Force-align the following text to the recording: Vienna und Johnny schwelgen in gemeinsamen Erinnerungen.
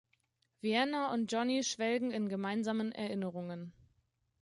Vienna 0.63 1.13
und 1.13 1.31
Johnny 1.31 1.63
schwelgen 1.63 2.09
in 2.09 2.27
gemeinsamen 2.27 2.91
Erinnerungen. 2.91 3.71